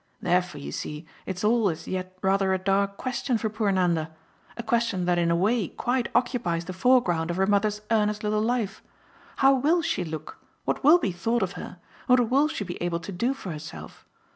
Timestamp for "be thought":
10.97-11.43